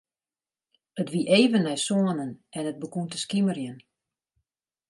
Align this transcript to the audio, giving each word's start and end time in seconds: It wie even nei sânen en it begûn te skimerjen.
It 1.01 1.09
wie 1.13 1.25
even 1.41 1.61
nei 1.63 1.79
sânen 1.87 2.31
en 2.57 2.67
it 2.71 2.81
begûn 2.81 3.09
te 3.09 3.17
skimerjen. 3.23 3.79